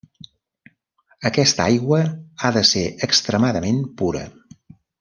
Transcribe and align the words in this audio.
Aquesta 1.31 1.67
aigua 1.73 2.01
ha 2.45 2.51
de 2.57 2.65
ser 2.73 2.85
extremadament 3.09 3.81
pura. 4.03 4.25